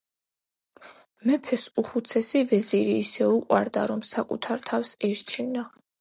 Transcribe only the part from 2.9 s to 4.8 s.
ისე უყვარდა, რომ საკუთარ